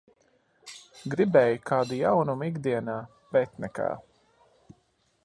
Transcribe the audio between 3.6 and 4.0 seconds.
nekā.